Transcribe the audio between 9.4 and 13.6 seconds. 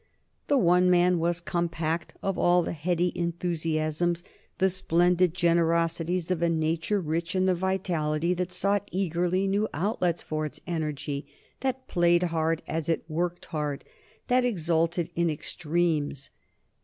new outlets for its energy, that played hard as it worked